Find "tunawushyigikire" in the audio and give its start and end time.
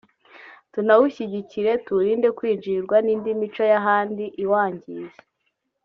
0.71-1.71